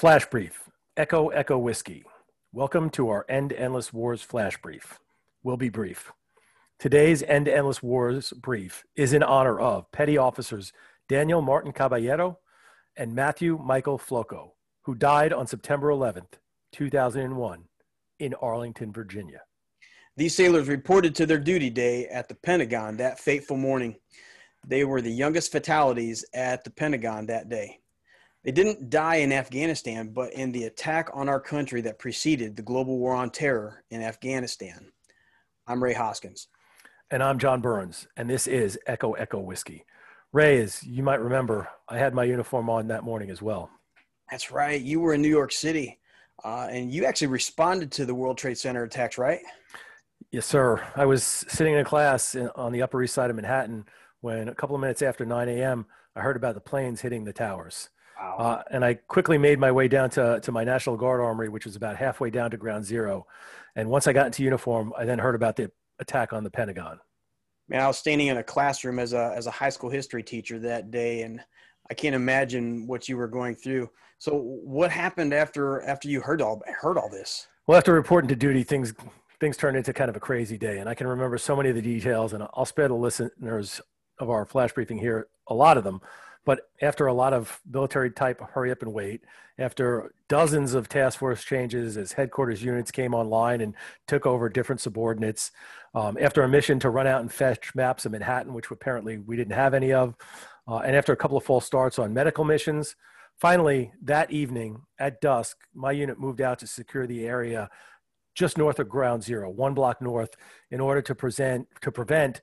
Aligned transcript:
Flash 0.00 0.24
Brief, 0.30 0.62
Echo 0.96 1.28
Echo 1.28 1.58
Whiskey. 1.58 2.04
Welcome 2.54 2.88
to 2.88 3.10
our 3.10 3.26
End 3.28 3.52
Endless 3.52 3.92
Wars 3.92 4.22
Flash 4.22 4.56
Brief. 4.62 4.98
We'll 5.42 5.58
be 5.58 5.68
brief. 5.68 6.10
Today's 6.78 7.22
End 7.22 7.46
Endless 7.46 7.82
Wars 7.82 8.32
brief 8.32 8.82
is 8.96 9.12
in 9.12 9.22
honor 9.22 9.60
of 9.60 9.92
Petty 9.92 10.16
Officers 10.16 10.72
Daniel 11.06 11.42
Martin 11.42 11.72
Caballero 11.72 12.38
and 12.96 13.14
Matthew 13.14 13.58
Michael 13.62 13.98
Flocco, 13.98 14.52
who 14.84 14.94
died 14.94 15.34
on 15.34 15.46
September 15.46 15.88
11th, 15.88 16.38
2001, 16.72 17.64
in 18.20 18.32
Arlington, 18.40 18.94
Virginia. 18.94 19.42
These 20.16 20.34
sailors 20.34 20.66
reported 20.66 21.14
to 21.16 21.26
their 21.26 21.38
duty 21.38 21.68
day 21.68 22.06
at 22.06 22.26
the 22.26 22.36
Pentagon 22.36 22.96
that 22.96 23.20
fateful 23.20 23.58
morning. 23.58 23.96
They 24.66 24.86
were 24.86 25.02
the 25.02 25.12
youngest 25.12 25.52
fatalities 25.52 26.24
at 26.32 26.64
the 26.64 26.70
Pentagon 26.70 27.26
that 27.26 27.50
day. 27.50 27.80
They 28.42 28.52
didn't 28.52 28.88
die 28.88 29.16
in 29.16 29.32
Afghanistan, 29.32 30.08
but 30.14 30.32
in 30.32 30.50
the 30.50 30.64
attack 30.64 31.10
on 31.12 31.28
our 31.28 31.40
country 31.40 31.82
that 31.82 31.98
preceded 31.98 32.56
the 32.56 32.62
global 32.62 32.98
war 32.98 33.14
on 33.14 33.28
terror 33.28 33.84
in 33.90 34.02
Afghanistan. 34.02 34.92
I'm 35.66 35.84
Ray 35.84 35.92
Hoskins. 35.92 36.48
And 37.10 37.22
I'm 37.22 37.38
John 37.38 37.60
Burns, 37.60 38.08
and 38.16 38.30
this 38.30 38.46
is 38.46 38.78
Echo 38.86 39.12
Echo 39.12 39.40
Whiskey. 39.40 39.84
Ray, 40.32 40.58
as 40.62 40.82
you 40.82 41.02
might 41.02 41.20
remember, 41.20 41.68
I 41.86 41.98
had 41.98 42.14
my 42.14 42.24
uniform 42.24 42.70
on 42.70 42.88
that 42.88 43.04
morning 43.04 43.30
as 43.30 43.42
well. 43.42 43.68
That's 44.30 44.50
right. 44.50 44.80
You 44.80 45.00
were 45.00 45.12
in 45.12 45.20
New 45.20 45.28
York 45.28 45.52
City, 45.52 45.98
uh, 46.42 46.68
and 46.70 46.90
you 46.90 47.04
actually 47.04 47.26
responded 47.26 47.92
to 47.92 48.06
the 48.06 48.14
World 48.14 48.38
Trade 48.38 48.56
Center 48.56 48.84
attacks, 48.84 49.18
right? 49.18 49.40
Yes, 50.30 50.46
sir. 50.46 50.82
I 50.96 51.04
was 51.04 51.24
sitting 51.24 51.74
in 51.74 51.80
a 51.80 51.84
class 51.84 52.34
in, 52.34 52.48
on 52.54 52.72
the 52.72 52.80
Upper 52.80 53.02
East 53.02 53.14
Side 53.14 53.28
of 53.28 53.36
Manhattan 53.36 53.84
when 54.22 54.48
a 54.48 54.54
couple 54.54 54.76
of 54.76 54.80
minutes 54.80 55.02
after 55.02 55.26
9 55.26 55.48
a.m., 55.48 55.84
I 56.16 56.20
heard 56.20 56.36
about 56.36 56.54
the 56.54 56.60
planes 56.60 57.02
hitting 57.02 57.24
the 57.24 57.32
towers. 57.34 57.90
Wow. 58.20 58.36
Uh, 58.38 58.62
and 58.70 58.84
I 58.84 58.94
quickly 58.94 59.38
made 59.38 59.58
my 59.58 59.72
way 59.72 59.88
down 59.88 60.10
to, 60.10 60.40
to 60.40 60.52
my 60.52 60.62
National 60.62 60.96
Guard 60.96 61.20
Armory, 61.20 61.48
which 61.48 61.64
was 61.64 61.74
about 61.74 61.96
halfway 61.96 62.28
down 62.28 62.50
to 62.50 62.58
ground 62.58 62.84
zero. 62.84 63.26
And 63.76 63.88
once 63.88 64.06
I 64.06 64.12
got 64.12 64.26
into 64.26 64.42
uniform, 64.42 64.92
I 64.98 65.06
then 65.06 65.18
heard 65.18 65.34
about 65.34 65.56
the 65.56 65.70
attack 66.00 66.32
on 66.32 66.44
the 66.44 66.50
Pentagon. 66.50 67.00
Man, 67.68 67.80
I 67.80 67.86
was 67.86 67.96
standing 67.96 68.26
in 68.26 68.36
a 68.36 68.42
classroom 68.42 68.98
as 68.98 69.12
a, 69.12 69.32
as 69.34 69.46
a 69.46 69.50
high 69.50 69.70
school 69.70 69.88
history 69.88 70.22
teacher 70.22 70.58
that 70.58 70.90
day, 70.90 71.22
and 71.22 71.40
I 71.88 71.94
can't 71.94 72.14
imagine 72.14 72.86
what 72.86 73.08
you 73.08 73.16
were 73.16 73.28
going 73.28 73.54
through. 73.54 73.88
So 74.18 74.32
what 74.34 74.90
happened 74.90 75.32
after, 75.32 75.80
after 75.82 76.08
you 76.08 76.20
heard 76.20 76.42
all, 76.42 76.62
heard 76.66 76.98
all 76.98 77.08
this? 77.08 77.46
Well, 77.66 77.78
after 77.78 77.94
reporting 77.94 78.28
to 78.28 78.36
duty, 78.36 78.64
things, 78.64 78.92
things 79.38 79.56
turned 79.56 79.76
into 79.76 79.92
kind 79.94 80.10
of 80.10 80.16
a 80.16 80.20
crazy 80.20 80.58
day. 80.58 80.78
And 80.78 80.88
I 80.88 80.94
can 80.94 81.06
remember 81.06 81.38
so 81.38 81.56
many 81.56 81.70
of 81.70 81.76
the 81.76 81.82
details, 81.82 82.34
and 82.34 82.46
I'll 82.52 82.66
spare 82.66 82.88
the 82.88 82.94
listeners 82.94 83.80
of 84.18 84.28
our 84.28 84.44
flash 84.44 84.72
briefing 84.72 84.98
here 84.98 85.28
a 85.46 85.54
lot 85.54 85.78
of 85.78 85.84
them. 85.84 86.00
But 86.46 86.70
after 86.80 87.06
a 87.06 87.12
lot 87.12 87.32
of 87.32 87.60
military 87.70 88.10
type 88.10 88.40
hurry 88.40 88.70
up 88.70 88.82
and 88.82 88.92
wait, 88.92 89.22
after 89.58 90.14
dozens 90.28 90.72
of 90.72 90.88
task 90.88 91.18
force 91.18 91.44
changes 91.44 91.96
as 91.96 92.12
headquarters 92.12 92.62
units 92.62 92.90
came 92.90 93.14
online 93.14 93.60
and 93.60 93.74
took 94.08 94.24
over 94.26 94.48
different 94.48 94.80
subordinates, 94.80 95.50
um, 95.94 96.16
after 96.20 96.42
a 96.42 96.48
mission 96.48 96.78
to 96.80 96.90
run 96.90 97.06
out 97.06 97.20
and 97.20 97.32
fetch 97.32 97.74
maps 97.74 98.06
of 98.06 98.12
Manhattan, 98.12 98.54
which 98.54 98.70
apparently 98.70 99.18
we 99.18 99.36
didn't 99.36 99.52
have 99.52 99.74
any 99.74 99.92
of, 99.92 100.14
uh, 100.66 100.78
and 100.78 100.96
after 100.96 101.12
a 101.12 101.16
couple 101.16 101.36
of 101.36 101.44
false 101.44 101.66
starts 101.66 101.98
on 101.98 102.14
medical 102.14 102.44
missions, 102.44 102.96
finally 103.38 103.92
that 104.02 104.30
evening 104.30 104.80
at 104.98 105.20
dusk, 105.20 105.58
my 105.74 105.92
unit 105.92 106.18
moved 106.18 106.40
out 106.40 106.58
to 106.60 106.66
secure 106.66 107.06
the 107.06 107.26
area 107.26 107.68
just 108.34 108.56
north 108.56 108.78
of 108.78 108.88
Ground 108.88 109.22
Zero, 109.22 109.50
one 109.50 109.74
block 109.74 110.00
north, 110.00 110.36
in 110.70 110.80
order 110.80 111.02
to 111.02 111.14
present 111.14 111.66
to 111.82 111.90
prevent 111.90 112.40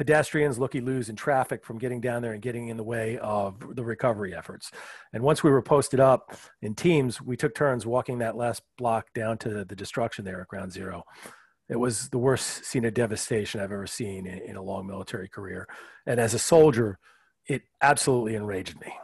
pedestrians, 0.00 0.58
looky 0.58 0.80
loos, 0.80 1.10
and 1.10 1.18
traffic 1.18 1.62
from 1.62 1.76
getting 1.76 2.00
down 2.00 2.22
there 2.22 2.32
and 2.32 2.40
getting 2.40 2.68
in 2.68 2.78
the 2.78 2.82
way 2.82 3.18
of 3.18 3.76
the 3.76 3.84
recovery 3.84 4.34
efforts. 4.34 4.70
And 5.12 5.22
once 5.22 5.44
we 5.44 5.50
were 5.50 5.60
posted 5.60 6.00
up 6.00 6.34
in 6.62 6.74
teams, 6.74 7.20
we 7.20 7.36
took 7.36 7.54
turns 7.54 7.84
walking 7.84 8.16
that 8.20 8.34
last 8.34 8.62
block 8.78 9.12
down 9.12 9.36
to 9.40 9.62
the 9.62 9.76
destruction 9.76 10.24
there 10.24 10.40
at 10.40 10.48
Ground 10.48 10.72
Zero. 10.72 11.04
It 11.68 11.76
was 11.76 12.08
the 12.08 12.16
worst 12.16 12.64
scene 12.64 12.86
of 12.86 12.94
devastation 12.94 13.60
I've 13.60 13.72
ever 13.72 13.86
seen 13.86 14.26
in, 14.26 14.38
in 14.38 14.56
a 14.56 14.62
long 14.62 14.86
military 14.86 15.28
career. 15.28 15.68
And 16.06 16.18
as 16.18 16.32
a 16.32 16.38
soldier, 16.38 16.98
it 17.46 17.60
absolutely 17.82 18.36
enraged 18.36 18.80
me. 18.80 18.94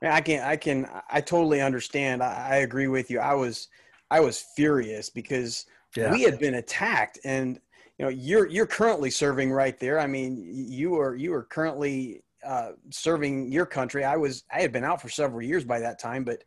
I 0.00 0.22
can, 0.22 0.42
I 0.42 0.56
can, 0.56 0.88
I 1.10 1.20
totally 1.20 1.60
understand. 1.60 2.22
I, 2.22 2.52
I 2.52 2.56
agree 2.56 2.88
with 2.88 3.10
you. 3.10 3.20
I 3.20 3.34
was, 3.34 3.68
I 4.10 4.20
was 4.20 4.46
furious 4.56 5.10
because 5.10 5.66
yeah. 5.94 6.10
we 6.10 6.22
had 6.22 6.38
been 6.38 6.54
attacked 6.54 7.18
and 7.22 7.60
you 7.98 8.04
know 8.04 8.10
you're 8.10 8.46
you're 8.46 8.66
currently 8.66 9.10
serving 9.10 9.50
right 9.50 9.78
there. 9.78 9.98
I 9.98 10.06
mean 10.06 10.44
you 10.52 10.98
are 10.98 11.16
you 11.16 11.34
are 11.34 11.44
currently 11.44 12.22
uh, 12.46 12.70
serving 12.90 13.50
your 13.50 13.66
country. 13.66 14.04
I 14.04 14.16
was 14.16 14.44
i 14.52 14.60
had 14.60 14.72
been 14.72 14.84
out 14.84 15.02
for 15.02 15.08
several 15.08 15.42
years 15.42 15.64
by 15.64 15.80
that 15.80 15.98
time 15.98 16.24
but 16.24 16.42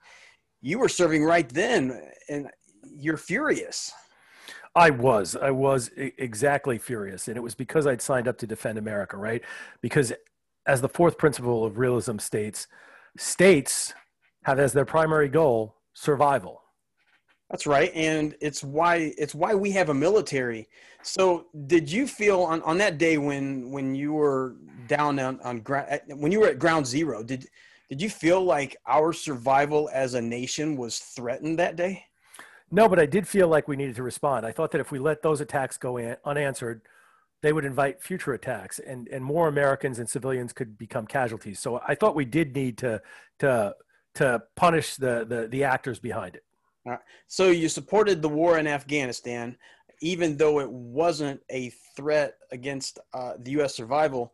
you 0.62 0.80
were 0.80 0.90
serving 0.90 1.24
right 1.24 1.50
then 1.50 2.02
and 2.30 2.50
you're 2.96 3.18
furious. 3.18 3.92
I 4.74 4.90
was 4.90 5.36
i 5.36 5.52
was 5.52 5.92
exactly 5.98 6.78
furious 6.78 7.28
and 7.28 7.36
it 7.36 7.42
was 7.42 7.56
because 7.56 7.86
i'd 7.86 8.02
signed 8.02 8.30
up 8.30 8.38
to 8.38 8.48
defend 8.48 8.78
america 8.78 9.18
right? 9.18 9.42
Because 9.82 10.14
as 10.66 10.80
the 10.80 10.88
fourth 10.88 11.18
principle 11.18 11.66
of 11.66 11.78
realism 11.78 12.18
states 12.20 12.68
states 13.18 13.94
have 14.44 14.60
as 14.60 14.72
their 14.72 14.86
primary 14.86 15.28
goal 15.28 15.76
survival 15.94 16.61
that's 17.52 17.68
right, 17.68 17.92
and 17.94 18.34
it's 18.40 18.64
why 18.64 19.14
it's 19.18 19.36
why 19.36 19.54
we 19.54 19.72
have 19.72 19.90
a 19.90 19.94
military. 19.94 20.70
So, 21.04 21.48
did 21.68 21.92
you 21.92 22.08
feel 22.08 22.42
on, 22.44 22.62
on 22.62 22.78
that 22.78 22.98
day 22.98 23.18
when 23.18 23.70
when 23.72 23.94
you 23.94 24.14
were 24.14 24.56
down 24.88 25.20
on, 25.20 25.42
on 25.42 25.60
ground 25.60 26.00
when 26.08 26.32
you 26.32 26.40
were 26.40 26.48
at 26.48 26.60
ground 26.60 26.88
zero? 26.88 27.22
Did 27.24 27.48
did 27.90 28.02
you 28.02 28.10
feel 28.10 28.42
like 28.42 28.78
our 28.88 29.12
survival 29.12 29.90
as 29.92 30.14
a 30.14 30.22
nation 30.22 30.78
was 30.78 31.00
threatened 31.00 31.60
that 31.60 31.76
day? 31.76 32.06
No, 32.72 32.88
but 32.88 33.00
I 33.00 33.06
did 33.06 33.28
feel 33.28 33.50
like 33.50 33.68
we 33.68 33.76
needed 33.76 33.98
to 33.98 34.04
respond. 34.04 34.46
I 34.46 34.54
thought 34.54 34.72
that 34.72 34.80
if 34.80 34.94
we 34.94 35.00
let 35.00 35.22
those 35.22 35.42
attacks 35.42 35.78
go 35.78 35.98
in, 35.98 36.16
unanswered, 36.24 36.84
they 37.42 37.52
would 37.52 37.66
invite 37.66 38.02
future 38.02 38.32
attacks, 38.32 38.80
and 38.80 39.10
and 39.10 39.26
more 39.26 39.50
Americans 39.50 40.00
and 40.00 40.10
civilians 40.10 40.54
could 40.54 40.78
become 40.78 41.06
casualties. 41.06 41.60
So 41.60 41.82
I 41.86 41.96
thought 41.96 42.16
we 42.16 42.24
did 42.24 42.56
need 42.56 42.78
to 42.78 43.02
to 43.40 43.76
to 44.16 44.42
punish 44.56 44.96
the 44.96 45.26
the, 45.28 45.50
the 45.50 45.66
actors 45.66 46.00
behind 46.00 46.36
it. 46.36 46.46
Right. 46.86 47.00
So 47.28 47.50
you 47.50 47.70
supported 47.70 48.22
the 48.22 48.30
war 48.30 48.58
in 48.58 48.66
Afghanistan, 48.66 49.56
even 50.02 50.36
though 50.36 50.60
it 50.60 50.70
wasn't 50.70 51.42
a 51.52 51.72
threat 51.96 52.36
against 52.52 53.00
uh, 53.14 53.34
the 53.40 53.52
U.S. 53.52 53.76
survival, 53.76 54.34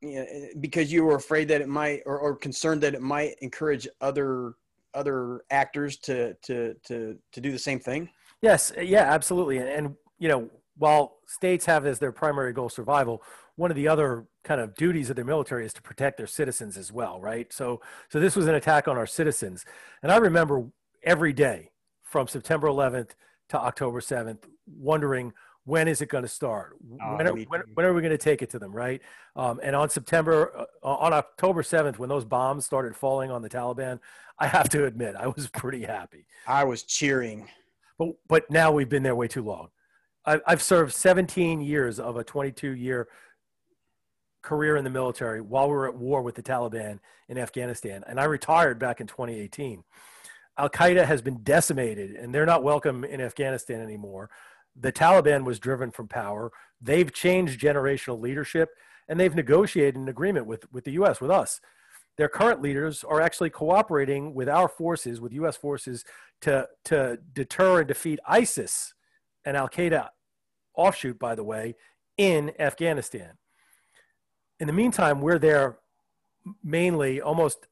you 0.00 0.16
know, 0.16 0.26
because 0.60 0.92
you 0.92 1.04
were 1.04 1.16
afraid 1.16 1.48
that 1.48 1.60
it 1.60 1.68
might, 1.68 2.02
or, 2.06 2.18
or, 2.18 2.36
concerned 2.36 2.82
that 2.82 2.94
it 2.94 3.02
might 3.02 3.34
encourage 3.40 3.88
other 4.00 4.54
other 4.94 5.42
actors 5.50 5.96
to 5.98 6.34
to 6.42 6.74
to 6.84 7.18
to 7.32 7.40
do 7.40 7.50
the 7.50 7.58
same 7.58 7.80
thing. 7.80 8.08
Yes, 8.42 8.72
yeah, 8.80 9.12
absolutely, 9.12 9.58
and, 9.58 9.68
and 9.68 9.94
you 10.18 10.28
know, 10.28 10.48
while 10.78 11.16
states 11.26 11.66
have 11.66 11.86
as 11.86 11.98
their 11.98 12.12
primary 12.12 12.52
goal 12.52 12.68
survival, 12.68 13.22
one 13.56 13.70
of 13.70 13.76
the 13.76 13.88
other 13.88 14.26
kind 14.44 14.60
of 14.60 14.74
duties 14.74 15.10
of 15.10 15.16
their 15.16 15.24
military 15.24 15.64
is 15.64 15.72
to 15.72 15.82
protect 15.82 16.18
their 16.18 16.26
citizens 16.26 16.76
as 16.76 16.92
well, 16.92 17.20
right? 17.20 17.52
So, 17.52 17.80
so 18.10 18.20
this 18.20 18.36
was 18.36 18.46
an 18.46 18.54
attack 18.54 18.86
on 18.86 18.96
our 18.96 19.06
citizens, 19.06 19.64
and 20.02 20.12
I 20.12 20.18
remember 20.18 20.66
every 21.06 21.32
day 21.32 21.70
from 22.02 22.26
September 22.26 22.66
11th 22.66 23.10
to 23.48 23.58
October 23.58 24.00
7th, 24.00 24.42
wondering 24.66 25.32
when 25.64 25.88
is 25.88 26.00
it 26.00 26.08
going 26.08 26.22
to 26.22 26.28
start? 26.28 26.76
Oh, 27.02 27.16
when, 27.16 27.26
are, 27.26 27.32
when, 27.32 27.62
when, 27.74 27.86
are, 27.86 27.94
we 27.94 28.00
going 28.00 28.10
to 28.10 28.18
take 28.18 28.42
it 28.42 28.50
to 28.50 28.58
them, 28.58 28.72
right? 28.72 29.00
Um, 29.34 29.60
and 29.62 29.74
on 29.74 29.88
September, 29.88 30.66
uh, 30.82 30.86
on 30.86 31.12
October 31.12 31.62
7th, 31.62 31.98
when 31.98 32.08
those 32.08 32.24
bombs 32.24 32.66
started 32.66 32.94
falling 32.94 33.30
on 33.30 33.42
the 33.42 33.48
Taliban, 33.48 33.98
I 34.38 34.46
have 34.46 34.68
to 34.70 34.84
admit, 34.84 35.16
I 35.16 35.28
was 35.28 35.48
pretty 35.48 35.84
happy. 35.84 36.26
I 36.46 36.64
was 36.64 36.82
cheering. 36.82 37.48
But, 37.98 38.10
but 38.28 38.50
now 38.50 38.70
we've 38.70 38.88
been 38.88 39.02
there 39.02 39.16
way 39.16 39.28
too 39.28 39.42
long. 39.42 39.68
I, 40.24 40.40
I've 40.46 40.62
served 40.62 40.92
17 40.92 41.60
years 41.60 41.98
of 41.98 42.16
a 42.16 42.24
22 42.24 42.72
year 42.72 43.08
career 44.42 44.76
in 44.76 44.84
the 44.84 44.90
military 44.90 45.40
while 45.40 45.66
we 45.68 45.74
were 45.74 45.88
at 45.88 45.96
war 45.96 46.22
with 46.22 46.36
the 46.36 46.42
Taliban 46.42 47.00
in 47.28 47.38
Afghanistan. 47.38 48.04
And 48.06 48.20
I 48.20 48.24
retired 48.24 48.78
back 48.78 49.00
in 49.00 49.08
2018. 49.08 49.82
Al 50.58 50.70
Qaeda 50.70 51.04
has 51.04 51.20
been 51.22 51.42
decimated 51.42 52.12
and 52.12 52.34
they're 52.34 52.46
not 52.46 52.62
welcome 52.62 53.04
in 53.04 53.20
Afghanistan 53.20 53.80
anymore. 53.80 54.30
The 54.78 54.92
Taliban 54.92 55.44
was 55.44 55.58
driven 55.58 55.90
from 55.90 56.08
power. 56.08 56.50
They've 56.80 57.12
changed 57.12 57.60
generational 57.60 58.20
leadership 58.20 58.70
and 59.08 59.20
they've 59.20 59.34
negotiated 59.34 59.96
an 59.96 60.08
agreement 60.08 60.46
with, 60.46 60.70
with 60.72 60.84
the 60.84 60.92
US, 60.92 61.20
with 61.20 61.30
us. 61.30 61.60
Their 62.16 62.28
current 62.28 62.62
leaders 62.62 63.04
are 63.04 63.20
actually 63.20 63.50
cooperating 63.50 64.34
with 64.34 64.48
our 64.48 64.68
forces, 64.68 65.20
with 65.20 65.32
US 65.34 65.56
forces, 65.56 66.04
to, 66.42 66.66
to 66.86 67.18
deter 67.34 67.80
and 67.80 67.88
defeat 67.88 68.18
ISIS, 68.26 68.94
an 69.44 69.56
Al 69.56 69.68
Qaeda 69.68 70.08
offshoot, 70.74 71.18
by 71.18 71.34
the 71.34 71.44
way, 71.44 71.74
in 72.16 72.52
Afghanistan. 72.58 73.32
In 74.58 74.66
the 74.66 74.72
meantime, 74.72 75.20
we're 75.20 75.38
there 75.38 75.78
mainly 76.62 77.20
almost 77.20 77.66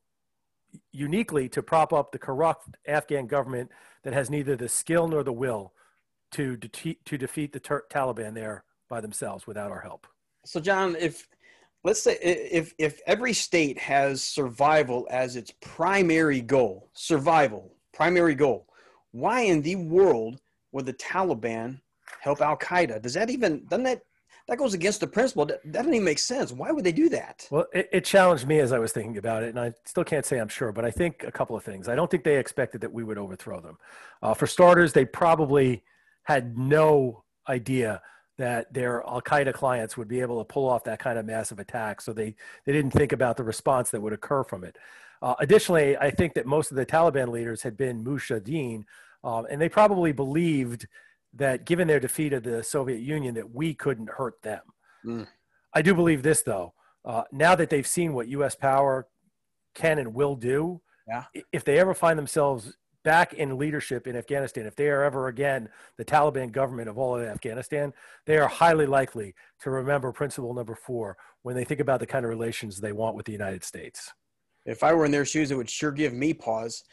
uniquely 0.92 1.48
to 1.50 1.62
prop 1.62 1.92
up 1.92 2.12
the 2.12 2.18
corrupt 2.18 2.68
Afghan 2.86 3.26
government 3.26 3.70
that 4.02 4.12
has 4.12 4.30
neither 4.30 4.56
the 4.56 4.68
skill 4.68 5.08
nor 5.08 5.22
the 5.22 5.32
will 5.32 5.72
to, 6.32 6.56
de- 6.56 6.98
to 7.04 7.18
defeat 7.18 7.52
the 7.52 7.60
ter- 7.60 7.84
Taliban 7.90 8.34
there 8.34 8.64
by 8.88 9.00
themselves 9.00 9.46
without 9.46 9.70
our 9.70 9.80
help. 9.80 10.06
So, 10.44 10.60
John, 10.60 10.96
if 10.98 11.26
let's 11.84 12.02
say 12.02 12.18
if 12.22 12.74
if 12.78 13.00
every 13.06 13.32
state 13.32 13.78
has 13.78 14.22
survival 14.22 15.06
as 15.10 15.36
its 15.36 15.52
primary 15.60 16.40
goal, 16.40 16.90
survival, 16.94 17.76
primary 17.92 18.34
goal. 18.34 18.66
Why 19.12 19.42
in 19.42 19.62
the 19.62 19.76
world 19.76 20.40
would 20.72 20.86
the 20.86 20.94
Taliban 20.94 21.80
help 22.20 22.40
Al 22.40 22.56
Qaeda? 22.56 23.00
Does 23.00 23.14
that 23.14 23.30
even 23.30 23.64
doesn't 23.66 23.84
that 23.84 24.02
that 24.48 24.58
goes 24.58 24.74
against 24.74 25.00
the 25.00 25.06
principle? 25.06 25.46
That, 25.46 25.62
that 25.64 25.72
doesn't 25.72 25.94
even 25.94 26.04
make 26.04 26.18
sense. 26.18 26.52
Why 26.52 26.70
would 26.70 26.84
they 26.84 26.92
do 26.92 27.08
that? 27.10 27.46
Well, 27.50 27.66
it, 27.72 27.88
it 27.92 28.04
challenged 28.04 28.46
me 28.46 28.58
as 28.60 28.72
I 28.72 28.78
was 28.78 28.92
thinking 28.92 29.16
about 29.16 29.42
it, 29.42 29.50
and 29.50 29.60
I 29.60 29.72
still 29.84 30.04
can't 30.04 30.26
say 30.26 30.38
I'm 30.38 30.48
sure, 30.48 30.72
but 30.72 30.84
I 30.84 30.90
think 30.90 31.24
a 31.24 31.32
couple 31.32 31.56
of 31.56 31.64
things. 31.64 31.88
I 31.88 31.94
don't 31.94 32.10
think 32.10 32.24
they 32.24 32.38
expected 32.38 32.80
that 32.82 32.92
we 32.92 33.04
would 33.04 33.18
overthrow 33.18 33.60
them. 33.60 33.78
Uh, 34.22 34.34
for 34.34 34.46
starters, 34.46 34.92
they 34.92 35.04
probably 35.04 35.82
had 36.24 36.58
no 36.58 37.24
idea 37.48 38.00
that 38.36 38.72
their 38.72 39.02
Al 39.06 39.22
Qaeda 39.22 39.52
clients 39.52 39.96
would 39.96 40.08
be 40.08 40.20
able 40.20 40.38
to 40.38 40.44
pull 40.44 40.68
off 40.68 40.84
that 40.84 40.98
kind 40.98 41.18
of 41.18 41.24
massive 41.24 41.58
attack. 41.58 42.00
So 42.00 42.12
they, 42.12 42.34
they 42.64 42.72
didn't 42.72 42.90
think 42.90 43.12
about 43.12 43.36
the 43.36 43.44
response 43.44 43.90
that 43.90 44.00
would 44.00 44.12
occur 44.12 44.42
from 44.42 44.64
it. 44.64 44.76
Uh, 45.22 45.34
additionally, 45.38 45.96
I 45.96 46.10
think 46.10 46.34
that 46.34 46.44
most 46.44 46.70
of 46.70 46.76
the 46.76 46.84
Taliban 46.84 47.28
leaders 47.28 47.62
had 47.62 47.76
been 47.76 48.04
Mujahideen, 48.04 48.84
um, 49.22 49.46
and 49.48 49.60
they 49.60 49.68
probably 49.68 50.12
believed 50.12 50.86
that 51.36 51.64
given 51.64 51.88
their 51.88 52.00
defeat 52.00 52.32
of 52.32 52.42
the 52.42 52.62
Soviet 52.62 53.00
Union, 53.00 53.34
that 53.34 53.54
we 53.54 53.74
couldn't 53.74 54.10
hurt 54.10 54.40
them. 54.42 54.60
Mm. 55.04 55.26
I 55.72 55.82
do 55.82 55.94
believe 55.94 56.22
this, 56.22 56.42
though. 56.42 56.74
Uh, 57.04 57.24
now 57.32 57.54
that 57.54 57.70
they've 57.70 57.86
seen 57.86 58.14
what 58.14 58.28
U.S. 58.28 58.54
power 58.54 59.08
can 59.74 59.98
and 59.98 60.14
will 60.14 60.36
do, 60.36 60.80
yeah. 61.08 61.24
if 61.52 61.64
they 61.64 61.78
ever 61.78 61.94
find 61.94 62.18
themselves 62.18 62.76
back 63.02 63.34
in 63.34 63.58
leadership 63.58 64.06
in 64.06 64.16
Afghanistan, 64.16 64.64
if 64.64 64.76
they 64.76 64.88
are 64.88 65.02
ever 65.02 65.28
again 65.28 65.68
the 65.98 66.04
Taliban 66.04 66.50
government 66.50 66.88
of 66.88 66.96
all 66.96 67.16
of 67.16 67.22
Afghanistan, 67.22 67.92
they 68.24 68.38
are 68.38 68.48
highly 68.48 68.86
likely 68.86 69.34
to 69.60 69.70
remember 69.70 70.10
principle 70.12 70.54
number 70.54 70.74
four 70.74 71.16
when 71.42 71.54
they 71.54 71.64
think 71.64 71.80
about 71.80 72.00
the 72.00 72.06
kind 72.06 72.24
of 72.24 72.30
relations 72.30 72.80
they 72.80 72.92
want 72.92 73.16
with 73.16 73.26
the 73.26 73.32
United 73.32 73.62
States. 73.62 74.12
If 74.64 74.82
I 74.82 74.94
were 74.94 75.04
in 75.04 75.10
their 75.10 75.26
shoes, 75.26 75.50
it 75.50 75.56
would 75.56 75.68
sure 75.68 75.92
give 75.92 76.14
me 76.14 76.32
pause. 76.32 76.84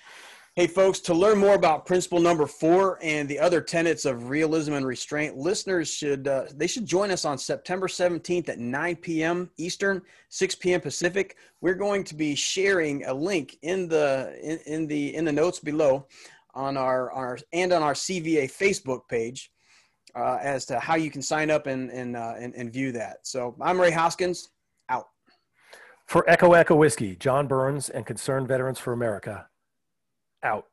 Hey, 0.62 0.68
folks, 0.68 1.00
to 1.00 1.16
learn 1.16 1.40
more 1.40 1.56
about 1.56 1.88
principle 1.88 2.20
number 2.20 2.46
four 2.46 3.00
and 3.02 3.28
the 3.28 3.40
other 3.40 3.62
tenets 3.62 4.06
of 4.06 4.30
realism 4.30 4.74
and 4.74 4.86
restraint, 4.86 5.36
listeners 5.36 5.92
should 5.92 6.28
uh, 6.28 6.44
they 6.54 6.68
should 6.68 6.86
join 6.86 7.10
us 7.10 7.26
on 7.26 7.40
September 7.40 7.88
17th 7.88 8.48
at 8.48 8.60
9 8.60 8.96
p.m. 8.98 9.50
Eastern, 9.58 10.04
6 10.30 10.54
p.m. 10.54 10.80
Pacific. 10.80 11.38
We're 11.62 11.74
going 11.74 12.04
to 12.04 12.14
be 12.14 12.36
sharing 12.36 13.06
a 13.06 13.14
link 13.16 13.58
in 13.64 13.88
the 13.88 14.38
in, 14.44 14.60
in 14.72 14.86
the 14.86 15.16
in 15.16 15.26
the 15.26 15.32
notes 15.32 15.58
below 15.58 16.06
on 16.54 16.78
our, 16.78 17.12
our 17.12 17.40
and 17.54 17.74
on 17.74 17.82
our 17.82 17.94
CVA 17.94 18.44
Facebook 18.44 19.08
page 19.10 19.52
uh, 20.14 20.38
as 20.44 20.68
to 20.68 20.80
how 20.80 20.94
you 20.94 21.10
can 21.10 21.24
sign 21.24 21.50
up 21.50 21.66
and 21.66 21.90
and, 21.90 22.16
uh, 22.16 22.36
and 22.38 22.54
and 22.54 22.72
view 22.72 22.92
that. 22.92 23.26
So 23.26 23.56
I'm 23.60 23.82
Ray 23.82 23.90
Hoskins. 23.90 24.50
Out. 24.90 25.08
For 26.06 26.24
Echo 26.30 26.54
Echo 26.54 26.76
Whiskey, 26.76 27.16
John 27.16 27.48
Burns 27.48 27.90
and 27.90 28.06
Concerned 28.06 28.48
Veterans 28.48 28.78
for 28.78 28.94
America 28.94 29.48
out. 30.44 30.68